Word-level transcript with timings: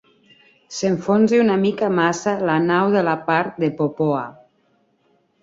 S'enfonsi 0.77 1.41
una 1.41 1.57
mica 1.65 1.89
massa 1.99 2.33
la 2.51 2.57
nau 2.65 2.91
de 2.97 3.05
la 3.09 3.15
part 3.29 3.61
de 3.67 3.71
popoa. 3.83 4.27